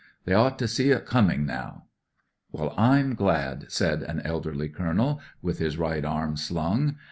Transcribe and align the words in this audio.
They 0.25 0.33
ought 0.33 0.57
to 0.57 0.67
see 0.67 0.89
it 0.89 1.05
coming, 1.05 1.45
now." 1.45 1.83
"WeU, 2.51 2.73
I'm 2.75 3.13
glad," 3.13 3.71
said 3.71 4.01
an 4.01 4.19
elderly 4.21 4.67
Colonel, 4.67 5.21
with 5.43 5.59
his 5.59 5.77
right 5.77 6.03
arm 6.03 6.37
slung. 6.37 6.95